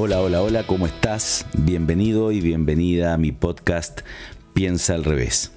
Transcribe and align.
Hola, 0.00 0.20
hola, 0.20 0.42
hola, 0.42 0.62
¿cómo 0.62 0.86
estás? 0.86 1.44
Bienvenido 1.54 2.30
y 2.30 2.40
bienvenida 2.40 3.14
a 3.14 3.18
mi 3.18 3.32
podcast 3.32 4.02
Piensa 4.54 4.94
al 4.94 5.02
revés. 5.02 5.50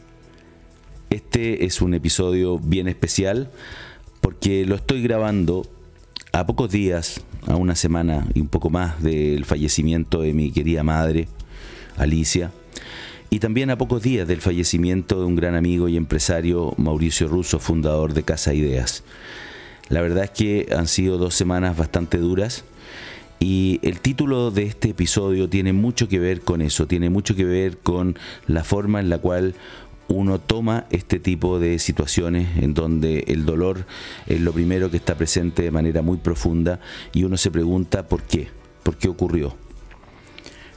Este 1.12 1.66
es 1.66 1.80
un 1.80 1.94
episodio 1.94 2.58
bien 2.58 2.88
especial 2.88 3.52
porque 4.20 4.66
lo 4.66 4.74
estoy 4.74 5.04
grabando 5.04 5.68
a 6.32 6.48
pocos 6.48 6.72
días, 6.72 7.22
a 7.46 7.56
una 7.56 7.76
semana 7.76 8.26
y 8.34 8.42
un 8.42 8.48
poco 8.48 8.72
más 8.72 9.04
del 9.04 9.46
fallecimiento 9.46 10.22
de 10.22 10.34
mi 10.34 10.52
querida 10.52 10.82
madre, 10.82 11.28
Alicia, 11.96 12.52
y 13.30 13.38
también 13.38 13.70
a 13.70 13.78
pocos 13.78 14.02
días 14.02 14.28
del 14.28 14.42
fallecimiento 14.42 15.20
de 15.20 15.26
un 15.28 15.36
gran 15.36 15.54
amigo 15.54 15.88
y 15.88 15.98
empresario, 15.98 16.74
Mauricio 16.78 17.28
Russo, 17.28 17.60
fundador 17.60 18.16
de 18.16 18.24
Casa 18.24 18.56
Ideas. 18.56 19.04
La 19.88 20.02
verdad 20.02 20.24
es 20.24 20.32
que 20.32 20.74
han 20.76 20.88
sido 20.88 21.20
dos 21.20 21.36
semanas 21.36 21.78
bastante 21.78 22.18
duras 22.18 22.64
y 23.42 23.80
el 23.82 24.00
título 24.02 24.52
de 24.52 24.64
este 24.64 24.90
episodio 24.90 25.50
tiene 25.50 25.74
mucho 25.74 26.08
que 26.08 26.20
ver 26.20 26.42
con 26.42 26.62
eso, 26.62 26.86
tiene 26.86 27.10
mucho 27.10 27.36
que 27.36 27.44
ver 27.44 27.80
con 27.80 28.16
la 28.46 28.64
forma 28.64 29.00
en 29.00 29.10
la 29.10 29.18
cual 29.18 29.56
uno 30.08 30.40
toma 30.40 30.86
este 30.92 31.20
tipo 31.20 31.58
de 31.58 31.80
situaciones 31.80 32.60
en 32.60 32.76
donde 32.76 33.24
el 33.28 33.46
dolor 33.46 33.88
es 34.28 34.40
lo 34.42 34.54
primero 34.54 34.92
que 34.92 34.98
está 34.98 35.16
presente 35.16 35.64
de 35.64 35.72
manera 35.72 36.04
muy 36.04 36.18
profunda 36.18 36.80
y 37.14 37.24
uno 37.24 37.36
se 37.36 37.50
pregunta 37.50 38.08
por 38.08 38.22
qué, 38.22 38.50
por 38.84 38.98
qué 38.98 39.10
ocurrió. 39.10 39.56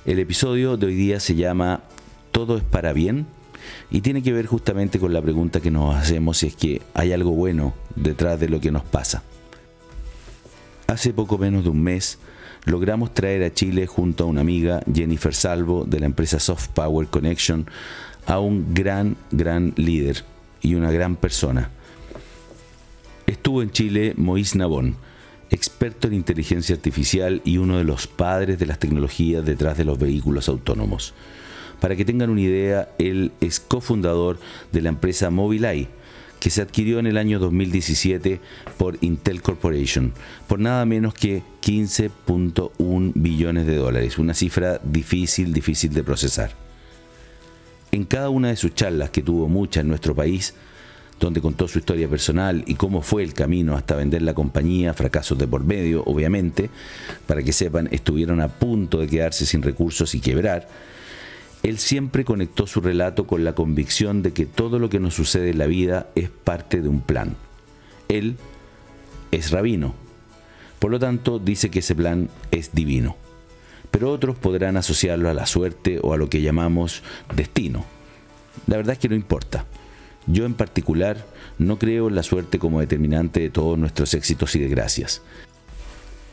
El 0.07 0.19
episodio 0.19 0.79
de 0.79 0.87
hoy 0.87 0.95
día 0.95 1.21
se 1.21 1.35
llama 1.35 1.83
¿Todo 2.33 2.57
es 2.57 2.65
para 2.65 2.95
bien? 2.95 3.27
y 3.91 4.01
tiene 4.01 4.23
que 4.23 4.33
ver 4.33 4.47
justamente 4.47 4.99
con 4.99 5.13
la 5.13 5.21
pregunta 5.21 5.61
que 5.61 5.71
nos 5.71 5.95
hacemos 5.95 6.39
si 6.39 6.47
es 6.47 6.57
que 6.57 6.81
hay 6.95 7.13
algo 7.13 7.33
bueno 7.33 7.75
detrás 7.95 8.41
de 8.41 8.49
lo 8.49 8.59
que 8.59 8.71
nos 8.71 8.85
pasa. 8.85 9.23
Hace 10.87 11.13
poco 11.13 11.37
menos 11.37 11.65
de 11.65 11.71
un 11.71 11.83
mes, 11.83 12.19
logramos 12.65 13.13
traer 13.15 13.43
a 13.43 13.53
Chile 13.53 13.87
junto 13.87 14.25
a 14.25 14.27
una 14.27 14.41
amiga, 14.41 14.83
Jennifer 14.93 15.35
Salvo, 15.35 15.85
de 15.85 16.01
la 16.01 16.07
empresa 16.07 16.41
Soft 16.41 16.69
Power 16.69 17.09
Connection, 17.09 17.67
a 18.27 18.39
un 18.39 18.75
gran, 18.75 19.17
gran 19.31 19.73
líder 19.77 20.25
y 20.63 20.75
una 20.75 20.91
gran 20.91 21.17
persona. 21.17 21.71
Estuvo 23.27 23.63
en 23.63 23.71
Chile 23.71 24.15
Moïse 24.17 24.57
Nabón, 24.57 24.97
experto 25.51 26.09
en 26.09 26.15
inteligencia 26.15 26.75
artificial 26.75 27.43
y 27.45 27.59
uno 27.59 27.79
de 27.79 27.85
los 27.85 28.07
padres 28.07 28.59
de 28.59 28.67
las 28.67 28.79
tecnologías 28.79 29.45
detrás 29.45 29.77
de 29.77 29.85
los 29.85 29.99
vehículos 29.99 30.49
autónomos. 30.49 31.15
Para 31.81 31.97
que 31.97 32.05
tengan 32.05 32.31
una 32.31 32.41
idea, 32.41 32.89
él 32.99 33.33
es 33.41 33.61
cofundador 33.61 34.39
de 34.73 34.83
la 34.83 34.89
empresa 34.89 35.31
Mobileye, 35.31 35.89
que 36.45 36.51
se 36.51 36.61
adquirió 36.61 36.99
en 36.99 37.07
el 37.07 37.17
año 37.17 37.39
2017 37.39 38.39
por 38.77 38.99
Intel 39.01 39.41
Corporation, 39.41 40.13
por 40.47 40.61
nada 40.61 40.85
menos 40.85 41.15
que 41.15 41.43
15.1 41.63 43.13
billones 43.15 43.67
de 43.67 43.77
dólares, 43.77 44.19
una 44.19 44.35
cifra 44.35 44.79
difícil, 44.85 45.55
difícil 45.55 45.95
de 45.95 46.05
procesar. 46.05 46.51
En 47.93 48.05
cada 48.05 48.29
una 48.29 48.49
de 48.49 48.57
sus 48.57 48.75
charlas, 48.75 49.09
que 49.09 49.23
tuvo 49.23 49.49
muchas 49.49 49.85
en 49.85 49.89
nuestro 49.89 50.15
país, 50.15 50.53
donde 51.19 51.41
contó 51.41 51.67
su 51.67 51.79
historia 51.79 52.09
personal 52.09 52.63
y 52.67 52.75
cómo 52.75 53.01
fue 53.01 53.23
el 53.23 53.33
camino 53.33 53.75
hasta 53.75 53.97
vender 53.97 54.21
la 54.21 54.35
compañía, 54.35 54.93
fracasos 54.93 55.39
de 55.39 55.49
por 55.49 55.65
medio, 55.65 56.03
obviamente, 56.05 56.69
para 57.27 57.43
que 57.43 57.55
sepan, 57.55 57.89
estuvieron 57.91 58.43
a 58.43 58.49
punto 58.49 58.99
de 58.99 59.07
quedarse 59.07 59.47
sin 59.47 59.63
recursos 59.63 60.15
y 60.15 60.21
quebrar, 60.21 60.69
él 61.65 61.79
siempre 61.79 62.27
conectó 62.27 62.67
su 62.67 62.83
relato 62.83 63.27
con 63.27 63.43
la 63.43 63.55
convicción 63.55 64.23
de 64.23 64.35
que 64.35 64.45
todo 64.45 64.79
lo 64.79 64.91
que 64.91 65.01
nos 65.01 65.15
sucede 65.15 65.49
en 65.49 65.59
la 65.59 65.67
vida 65.67 66.09
es 66.15 66.29
parte 66.29 66.83
de 66.83 66.91
un 66.91 67.01
plan. 67.01 67.37
Él 68.09 68.37
es 69.31 69.51
rabino. 69.51 69.95
Por 70.79 70.91
lo 70.91 70.99
tanto, 70.99 71.39
dice 71.39 71.71
que 71.71 71.79
ese 71.79 71.95
plan 71.95 72.29
es 72.51 72.75
divino. 72.75 73.17
Pero 73.91 74.11
otros 74.11 74.37
podrán 74.37 74.77
asociarlo 74.77 75.31
a 75.31 75.35
la 75.35 75.47
suerte 75.47 76.01
o 76.03 76.13
a 76.13 76.19
lo 76.19 76.29
que 76.29 76.43
llamamos 76.43 77.03
destino. 77.35 77.87
La 78.67 78.77
verdad 78.77 78.93
es 78.93 78.99
que 78.99 79.09
no 79.09 79.15
importa. 79.15 79.65
Yo 80.27 80.45
en 80.45 80.53
particular 80.53 81.25
no 81.59 81.79
creo 81.79 82.09
en 82.09 82.15
la 82.15 82.23
suerte 82.23 82.59
como 82.59 82.81
determinante 82.81 83.41
de 83.41 83.49
todos 83.49 83.79
nuestros 83.79 84.13
éxitos 84.13 84.55
y 84.55 84.59
desgracias. 84.59 85.23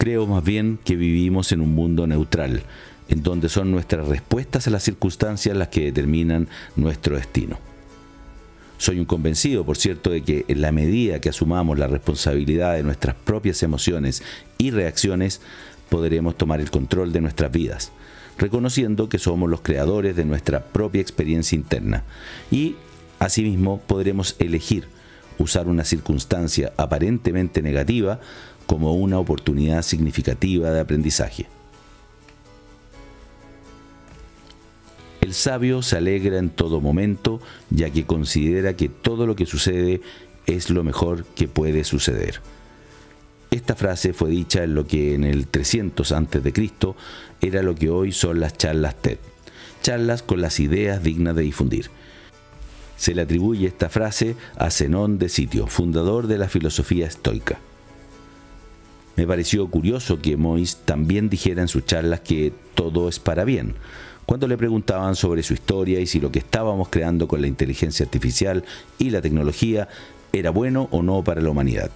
Creo 0.02 0.26
más 0.26 0.44
bien 0.44 0.80
que 0.84 0.96
vivimos 0.96 1.52
en 1.52 1.62
un 1.62 1.76
mundo 1.76 2.08
neutral, 2.08 2.64
en 3.08 3.22
donde 3.22 3.50
son 3.50 3.70
nuestras 3.70 4.08
respuestas 4.08 4.66
a 4.66 4.72
las 4.72 4.82
circunstancias 4.82 5.56
las 5.56 5.68
que 5.68 5.82
determinan 5.82 6.48
nuestro 6.76 7.18
destino. 7.18 7.60
Soy 8.80 8.98
un 8.98 9.06
convencido, 9.06 9.64
por 9.64 9.78
cierto, 9.78 10.10
de 10.10 10.24
que 10.24 10.46
en 10.48 10.62
la 10.62 10.72
medida 10.72 11.22
que 11.22 11.30
asumamos 11.30 11.78
la 11.78 11.86
responsabilidad 11.86 12.74
de 12.74 12.82
nuestras 12.82 13.14
propias 13.14 13.62
emociones 13.62 14.24
y 14.58 14.72
reacciones, 14.72 15.40
podremos 15.88 16.36
tomar 16.36 16.62
el 16.62 16.72
control 16.72 17.14
de 17.14 17.22
nuestras 17.22 17.52
vidas, 17.52 17.92
reconociendo 18.40 19.08
que 19.08 19.20
somos 19.20 19.52
los 19.52 19.62
creadores 19.62 20.16
de 20.16 20.26
nuestra 20.26 20.64
propia 20.64 21.02
experiencia 21.02 21.56
interna 21.56 22.06
y, 22.50 22.76
asimismo, 23.20 23.80
podremos 23.86 24.36
elegir 24.40 24.88
usar 25.38 25.68
una 25.68 25.84
circunstancia 25.84 26.74
aparentemente 26.78 27.62
negativa 27.62 28.20
como 28.66 28.94
una 28.94 29.20
oportunidad 29.20 29.82
significativa 29.82 30.72
de 30.72 30.80
aprendizaje. 30.80 31.48
El 35.22 35.34
sabio 35.34 35.82
se 35.82 35.98
alegra 35.98 36.40
en 36.40 36.50
todo 36.50 36.82
momento, 36.82 37.42
ya 37.70 37.90
que 37.90 38.06
considera 38.06 38.76
que 38.76 38.90
todo 38.90 39.28
lo 39.28 39.36
que 39.36 39.46
sucede 39.46 40.02
es 40.48 40.70
lo 40.70 40.84
mejor 40.84 41.26
que 41.26 41.48
puede 41.48 41.84
suceder. 41.84 42.42
Esta 43.52 43.76
frase 43.76 44.14
fue 44.14 44.30
dicha 44.30 44.64
en 44.64 44.76
lo 44.76 44.88
que 44.88 45.14
en 45.14 45.24
el 45.24 45.48
300 45.48 46.12
a.C. 46.12 46.54
era 47.42 47.62
lo 47.62 47.76
que 47.76 47.90
hoy 47.90 48.14
son 48.14 48.40
las 48.40 48.58
charlas 48.58 48.96
TED, 48.96 49.18
charlas 49.82 50.24
con 50.24 50.42
las 50.42 50.60
ideas 50.60 51.04
dignas 51.04 51.36
de 51.36 51.44
difundir. 51.44 51.90
Se 53.02 53.16
le 53.16 53.24
atribuye 53.24 53.66
esta 53.66 53.90
frase 53.90 54.36
a 54.56 54.70
Zenón 54.70 55.18
de 55.18 55.28
Sitio, 55.28 55.66
fundador 55.66 56.28
de 56.28 56.38
la 56.38 56.48
filosofía 56.48 57.08
estoica. 57.08 57.58
Me 59.16 59.26
pareció 59.26 59.68
curioso 59.72 60.22
que 60.22 60.38
Mois 60.38 60.82
también 60.86 61.28
dijera 61.28 61.64
en 61.64 61.68
sus 61.68 61.84
charlas 61.84 62.20
que 62.20 62.54
todo 62.76 63.10
es 63.10 63.18
para 63.18 63.44
bien, 63.44 63.74
cuando 64.28 64.48
le 64.48 64.56
preguntaban 64.56 65.16
sobre 65.16 65.42
su 65.42 65.56
historia 65.56 66.00
y 66.00 66.06
si 66.06 66.20
lo 66.20 66.32
que 66.32 66.38
estábamos 66.38 66.90
creando 66.90 67.28
con 67.28 67.42
la 67.42 67.48
inteligencia 67.48 68.06
artificial 68.06 68.64
y 69.00 69.10
la 69.10 69.24
tecnología 69.24 69.88
era 70.32 70.52
bueno 70.52 70.88
o 70.92 71.02
no 71.02 71.24
para 71.24 71.42
la 71.42 71.50
humanidad. 71.50 71.90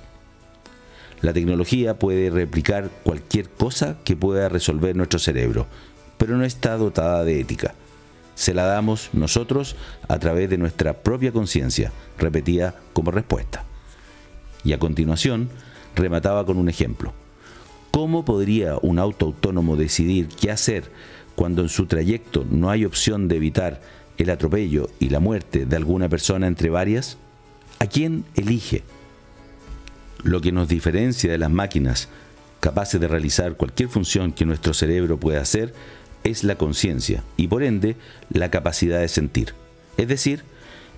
La 1.22 1.34
tecnología 1.34 2.00
puede 2.00 2.32
replicar 2.32 2.90
cualquier 3.04 3.48
cosa 3.50 3.98
que 4.04 4.16
pueda 4.16 4.50
resolver 4.50 4.96
nuestro 4.96 5.20
cerebro, 5.20 5.68
pero 6.18 6.36
no 6.36 6.46
está 6.46 6.78
dotada 6.78 7.24
de 7.24 7.42
ética. 7.42 7.76
Se 8.36 8.54
la 8.54 8.66
damos 8.66 9.10
nosotros 9.14 9.76
a 10.08 10.20
través 10.20 10.50
de 10.50 10.58
nuestra 10.58 10.94
propia 10.94 11.32
conciencia, 11.32 11.92
repetida 12.18 12.76
como 12.94 13.12
respuesta. 13.12 13.64
Y 14.64 14.74
a 14.74 14.80
continuación, 14.80 15.50
remataba 15.96 16.46
con 16.46 16.58
un 16.58 16.70
ejemplo. 16.70 17.14
¿Cómo 17.92 18.26
podría 18.26 18.76
un 18.82 19.00
auto 19.00 19.28
autónomo 19.28 19.78
decidir 19.78 20.28
qué 20.28 20.52
hacer 20.52 20.92
cuando 21.36 21.62
en 21.62 21.70
su 21.70 21.86
trayecto 21.86 22.46
no 22.50 22.70
hay 22.70 22.84
opción 22.84 23.28
de 23.28 23.38
evitar 23.38 23.82
el 24.18 24.30
atropello 24.30 24.90
y 25.00 25.10
la 25.10 25.20
muerte 25.20 25.66
de 25.66 25.76
alguna 25.78 26.10
persona 26.10 26.48
entre 26.48 26.70
varias? 26.70 27.18
¿A 27.80 27.88
quién 27.88 28.26
elige? 28.36 28.84
Lo 30.24 30.42
que 30.42 30.52
nos 30.52 30.68
diferencia 30.68 31.32
de 31.32 31.38
las 31.38 31.52
máquinas 31.52 32.10
capaces 32.60 33.00
de 33.00 33.08
realizar 33.08 33.56
cualquier 33.56 33.90
función 33.90 34.32
que 34.32 34.46
nuestro 34.46 34.74
cerebro 34.74 35.20
pueda 35.20 35.40
hacer 35.40 35.74
es 36.26 36.44
la 36.44 36.56
conciencia 36.56 37.24
y 37.38 37.48
por 37.48 37.64
ende 37.64 37.96
la 38.30 38.52
capacidad 38.52 39.00
de 39.00 39.08
sentir. 39.08 39.54
Es 39.96 40.10
decir, 40.10 40.44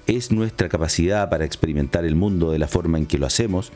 es 0.08 0.32
nuestra 0.32 0.70
capacidad 0.70 1.30
para 1.30 1.46
experimentar 1.46 2.06
el 2.06 2.16
mundo 2.16 2.50
de 2.50 2.58
la 2.58 2.68
forma 2.68 2.98
en 2.98 3.06
que 3.06 3.20
lo 3.20 3.28
hacemos, 3.28 3.72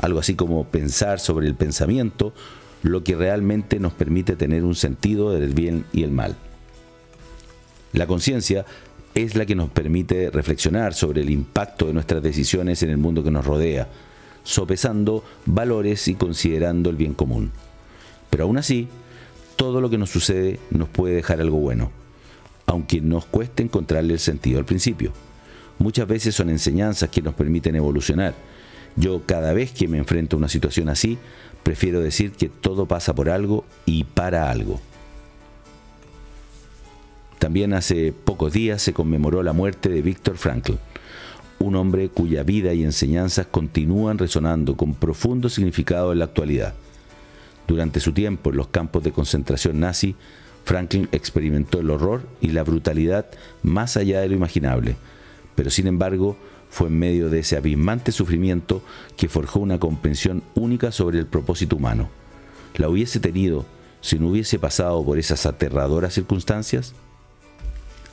algo 0.00 0.20
así 0.20 0.34
como 0.34 0.64
pensar 0.64 1.20
sobre 1.20 1.48
el 1.48 1.56
pensamiento 1.56 2.32
lo 2.82 3.04
que 3.04 3.14
realmente 3.14 3.78
nos 3.78 3.92
permite 3.92 4.36
tener 4.36 4.64
un 4.64 4.74
sentido 4.74 5.32
del 5.32 5.54
bien 5.54 5.84
y 5.92 6.02
el 6.04 6.10
mal. 6.10 6.36
La 7.92 8.06
conciencia 8.06 8.64
es 9.14 9.36
la 9.36 9.44
que 9.44 9.54
nos 9.54 9.70
permite 9.70 10.30
reflexionar 10.30 10.94
sobre 10.94 11.20
el 11.20 11.30
impacto 11.30 11.86
de 11.86 11.92
nuestras 11.92 12.22
decisiones 12.22 12.82
en 12.82 12.90
el 12.90 12.98
mundo 12.98 13.22
que 13.22 13.30
nos 13.30 13.44
rodea, 13.44 13.88
sopesando 14.42 15.24
valores 15.46 16.08
y 16.08 16.14
considerando 16.14 16.90
el 16.90 16.96
bien 16.96 17.14
común. 17.14 17.52
Pero 18.30 18.44
aún 18.44 18.58
así, 18.58 18.88
todo 19.56 19.80
lo 19.80 19.90
que 19.90 19.98
nos 19.98 20.10
sucede 20.10 20.58
nos 20.70 20.88
puede 20.88 21.16
dejar 21.16 21.40
algo 21.40 21.58
bueno, 21.58 21.90
aunque 22.66 23.00
nos 23.00 23.24
cueste 23.26 23.62
encontrarle 23.62 24.14
el 24.14 24.20
sentido 24.20 24.58
al 24.58 24.64
principio. 24.64 25.12
Muchas 25.78 26.06
veces 26.06 26.34
son 26.34 26.50
enseñanzas 26.50 27.10
que 27.10 27.22
nos 27.22 27.34
permiten 27.34 27.76
evolucionar. 27.76 28.34
Yo 28.94 29.22
cada 29.24 29.52
vez 29.52 29.72
que 29.72 29.88
me 29.88 29.98
enfrento 29.98 30.36
a 30.36 30.38
una 30.38 30.48
situación 30.48 30.88
así, 30.88 31.18
Prefiero 31.62 32.00
decir 32.00 32.32
que 32.32 32.48
todo 32.48 32.86
pasa 32.86 33.14
por 33.14 33.30
algo 33.30 33.64
y 33.86 34.04
para 34.04 34.50
algo. 34.50 34.80
También 37.38 37.72
hace 37.72 38.12
pocos 38.12 38.52
días 38.52 38.82
se 38.82 38.92
conmemoró 38.92 39.42
la 39.42 39.52
muerte 39.52 39.88
de 39.88 40.02
Víctor 40.02 40.36
Frankl, 40.36 40.74
un 41.58 41.76
hombre 41.76 42.08
cuya 42.08 42.42
vida 42.42 42.72
y 42.72 42.82
enseñanzas 42.84 43.46
continúan 43.46 44.18
resonando 44.18 44.76
con 44.76 44.94
profundo 44.94 45.48
significado 45.48 46.12
en 46.12 46.20
la 46.20 46.26
actualidad. 46.26 46.74
Durante 47.66 48.00
su 48.00 48.12
tiempo 48.12 48.50
en 48.50 48.56
los 48.56 48.68
campos 48.68 49.02
de 49.02 49.12
concentración 49.12 49.80
nazi, 49.80 50.16
Franklin 50.64 51.08
experimentó 51.12 51.80
el 51.80 51.90
horror 51.90 52.22
y 52.40 52.48
la 52.48 52.62
brutalidad 52.62 53.26
más 53.62 53.96
allá 53.96 54.20
de 54.20 54.28
lo 54.28 54.36
imaginable, 54.36 54.96
pero 55.54 55.70
sin 55.70 55.86
embargo 55.86 56.36
fue 56.70 56.88
en 56.88 56.98
medio 56.98 57.28
de 57.28 57.40
ese 57.40 57.56
abismante 57.56 58.12
sufrimiento 58.12 58.82
que 59.16 59.28
forjó 59.28 59.60
una 59.60 59.78
comprensión 59.78 60.42
única 60.54 60.92
sobre 60.92 61.18
el 61.18 61.26
propósito 61.26 61.76
humano. 61.76 62.08
¿La 62.76 62.88
hubiese 62.88 63.20
tenido 63.20 63.66
si 64.00 64.18
no 64.18 64.28
hubiese 64.28 64.58
pasado 64.58 65.04
por 65.04 65.18
esas 65.18 65.44
aterradoras 65.44 66.14
circunstancias? 66.14 66.94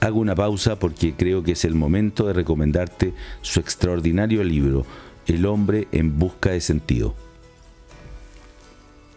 Hago 0.02 0.20
una 0.20 0.36
pausa 0.36 0.78
porque 0.78 1.14
creo 1.14 1.44
que 1.44 1.54
es 1.54 1.66
el 1.66 1.76
momento 1.76 2.28
de 2.28 2.34
recomendarte 2.34 3.14
su 3.42 3.60
extraordinario 3.60 4.44
libro, 4.44 4.86
El 5.28 5.46
hombre 5.46 5.88
en 5.92 6.20
busca 6.20 6.52
de 6.52 6.62
sentido. 6.62 7.16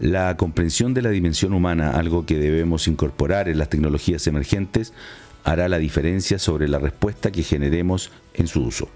La 0.02 0.36
comprensión 0.36 0.94
de 0.94 1.02
la 1.02 1.10
dimensión 1.10 1.54
humana, 1.54 1.92
algo 1.92 2.26
que 2.26 2.36
debemos 2.36 2.88
incorporar 2.88 3.48
en 3.48 3.56
las 3.56 3.68
tecnologías 3.68 4.26
emergentes, 4.26 4.92
hará 5.44 5.68
la 5.68 5.78
diferencia 5.78 6.40
sobre 6.40 6.66
la 6.66 6.80
respuesta 6.80 7.30
que 7.30 7.44
generemos 7.44 8.10
en 8.34 8.48
su 8.48 8.64
uso. 8.64 8.88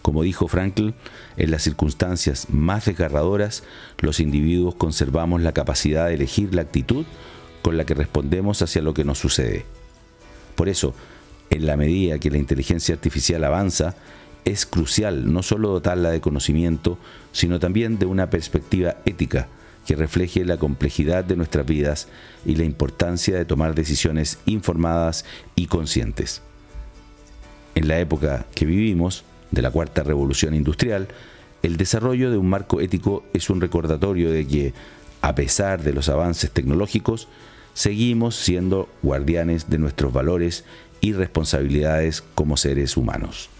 Como 0.00 0.22
dijo 0.22 0.48
Frankl, 0.48 0.92
en 1.36 1.50
las 1.50 1.64
circunstancias 1.64 2.46
más 2.48 2.86
desgarradoras, 2.86 3.62
los 3.98 4.18
individuos 4.18 4.74
conservamos 4.76 5.42
la 5.42 5.52
capacidad 5.52 6.06
de 6.06 6.14
elegir 6.14 6.54
la 6.54 6.62
actitud 6.62 7.04
con 7.60 7.76
la 7.76 7.84
que 7.84 7.92
respondemos 7.92 8.62
hacia 8.62 8.80
lo 8.80 8.94
que 8.94 9.04
nos 9.04 9.18
sucede. 9.18 9.66
Por 10.54 10.70
eso, 10.70 10.94
en 11.50 11.66
la 11.66 11.76
medida 11.76 12.18
que 12.18 12.30
la 12.30 12.38
inteligencia 12.38 12.94
artificial 12.94 13.44
avanza, 13.44 13.96
es 14.46 14.64
crucial 14.64 15.30
no 15.30 15.42
solo 15.42 15.68
dotarla 15.68 16.08
de 16.08 16.22
conocimiento, 16.22 16.96
sino 17.32 17.60
también 17.60 17.98
de 17.98 18.06
una 18.06 18.30
perspectiva 18.30 18.96
ética 19.04 19.48
que 19.86 19.96
refleje 19.96 20.44
la 20.44 20.58
complejidad 20.58 21.24
de 21.24 21.36
nuestras 21.36 21.64
vidas 21.64 22.08
y 22.44 22.56
la 22.56 22.64
importancia 22.64 23.36
de 23.36 23.44
tomar 23.44 23.74
decisiones 23.74 24.38
informadas 24.44 25.24
y 25.54 25.66
conscientes. 25.66 26.42
En 27.74 27.88
la 27.88 27.98
época 28.00 28.46
que 28.54 28.66
vivimos, 28.66 29.24
de 29.50 29.62
la 29.62 29.70
cuarta 29.70 30.02
revolución 30.02 30.54
industrial, 30.54 31.08
el 31.62 31.76
desarrollo 31.76 32.30
de 32.30 32.36
un 32.36 32.48
marco 32.48 32.80
ético 32.80 33.24
es 33.32 33.48
un 33.48 33.60
recordatorio 33.60 34.30
de 34.30 34.46
que, 34.46 34.74
a 35.22 35.34
pesar 35.34 35.82
de 35.82 35.92
los 35.92 36.08
avances 36.08 36.50
tecnológicos, 36.50 37.28
seguimos 37.74 38.36
siendo 38.36 38.88
guardianes 39.02 39.70
de 39.70 39.78
nuestros 39.78 40.12
valores 40.12 40.64
y 41.00 41.12
responsabilidades 41.12 42.22
como 42.34 42.56
seres 42.56 42.96
humanos. 42.96 43.50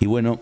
Y 0.00 0.06
bueno, 0.06 0.40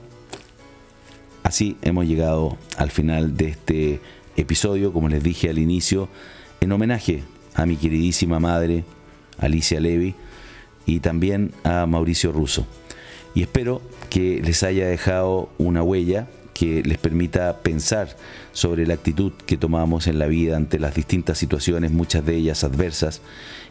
Así 1.54 1.76
hemos 1.82 2.04
llegado 2.04 2.58
al 2.78 2.90
final 2.90 3.36
de 3.36 3.46
este 3.50 4.00
episodio, 4.34 4.92
como 4.92 5.08
les 5.08 5.22
dije 5.22 5.48
al 5.48 5.60
inicio, 5.60 6.08
en 6.60 6.72
homenaje 6.72 7.22
a 7.54 7.64
mi 7.64 7.76
queridísima 7.76 8.40
madre, 8.40 8.82
Alicia 9.38 9.78
Levy, 9.78 10.16
y 10.84 10.98
también 10.98 11.52
a 11.62 11.86
Mauricio 11.86 12.32
Russo. 12.32 12.66
Y 13.36 13.42
espero 13.42 13.82
que 14.10 14.42
les 14.42 14.64
haya 14.64 14.88
dejado 14.88 15.48
una 15.56 15.84
huella 15.84 16.26
que 16.54 16.82
les 16.82 16.98
permita 16.98 17.58
pensar 17.58 18.16
sobre 18.52 18.86
la 18.86 18.94
actitud 18.94 19.32
que 19.44 19.58
tomamos 19.58 20.06
en 20.06 20.18
la 20.18 20.26
vida 20.26 20.56
ante 20.56 20.78
las 20.78 20.94
distintas 20.94 21.36
situaciones, 21.36 21.90
muchas 21.90 22.24
de 22.24 22.36
ellas 22.36 22.64
adversas, 22.64 23.20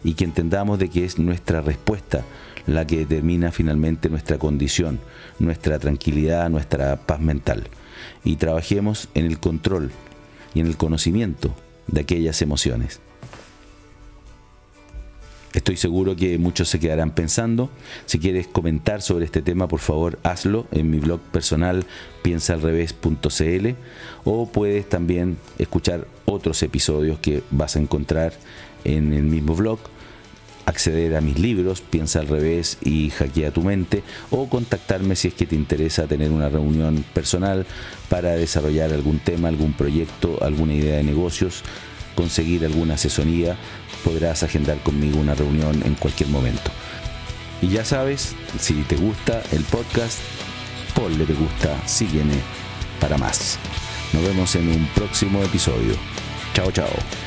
y 0.03 0.13
que 0.13 0.25
entendamos 0.25 0.77
de 0.77 0.89
que 0.89 1.05
es 1.05 1.17
nuestra 1.17 1.61
respuesta 1.61 2.23
la 2.67 2.85
que 2.85 2.97
determina 2.97 3.51
finalmente 3.51 4.09
nuestra 4.09 4.37
condición, 4.37 4.99
nuestra 5.39 5.79
tranquilidad, 5.79 6.49
nuestra 6.49 6.97
paz 6.97 7.19
mental. 7.19 7.63
Y 8.23 8.35
trabajemos 8.35 9.09
en 9.15 9.25
el 9.25 9.39
control 9.39 9.91
y 10.53 10.59
en 10.59 10.67
el 10.67 10.77
conocimiento 10.77 11.53
de 11.87 12.01
aquellas 12.01 12.41
emociones. 12.41 12.99
Estoy 15.53 15.77
seguro 15.77 16.15
que 16.15 16.37
muchos 16.39 16.69
se 16.69 16.79
quedarán 16.79 17.11
pensando. 17.11 17.69
Si 18.05 18.17
quieres 18.17 18.47
comentar 18.47 19.01
sobre 19.01 19.25
este 19.25 19.41
tema, 19.41 19.67
por 19.67 19.79
favor, 19.79 20.17
hazlo 20.23 20.67
en 20.71 20.89
mi 20.89 20.97
blog 20.97 21.19
personal 21.19 21.85
piensaalrevés.cl 22.23 23.69
o 24.23 24.47
puedes 24.47 24.89
también 24.89 25.37
escuchar 25.59 26.07
otros 26.25 26.63
episodios 26.63 27.19
que 27.19 27.43
vas 27.51 27.75
a 27.75 27.79
encontrar 27.79 28.33
en 28.83 29.13
el 29.13 29.23
mismo 29.23 29.55
blog 29.55 29.79
acceder 30.65 31.15
a 31.15 31.21
mis 31.21 31.37
libros, 31.39 31.81
Piensa 31.81 32.19
al 32.19 32.27
revés 32.27 32.77
y 32.83 33.09
Hackea 33.09 33.51
tu 33.51 33.61
mente, 33.61 34.03
o 34.31 34.47
contactarme 34.47 35.15
si 35.15 35.27
es 35.27 35.33
que 35.33 35.45
te 35.45 35.55
interesa 35.55 36.07
tener 36.07 36.31
una 36.31 36.49
reunión 36.49 37.03
personal 37.13 37.65
para 38.09 38.31
desarrollar 38.31 38.93
algún 38.93 39.19
tema, 39.19 39.49
algún 39.49 39.73
proyecto, 39.73 40.41
alguna 40.41 40.73
idea 40.73 40.97
de 40.97 41.03
negocios, 41.03 41.63
conseguir 42.15 42.65
alguna 42.65 42.95
asesoría, 42.95 43.57
podrás 44.03 44.43
agendar 44.43 44.77
conmigo 44.79 45.19
una 45.19 45.35
reunión 45.35 45.81
en 45.85 45.95
cualquier 45.95 46.29
momento. 46.29 46.71
Y 47.61 47.69
ya 47.69 47.85
sabes, 47.85 48.35
si 48.59 48.73
te 48.83 48.95
gusta 48.95 49.41
el 49.51 49.63
podcast, 49.63 50.19
ponle 50.93 51.25
te 51.25 51.33
gusta, 51.33 51.87
sígueme 51.87 52.35
para 52.99 53.17
más. 53.17 53.57
Nos 54.11 54.23
vemos 54.23 54.55
en 54.55 54.69
un 54.69 54.87
próximo 54.95 55.41
episodio. 55.43 55.95
Chao, 56.53 56.71
chao. 56.71 57.22